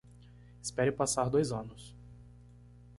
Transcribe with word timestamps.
Espere 0.63 0.91
passar 0.91 1.29
dois 1.29 1.51
anos 1.51 1.95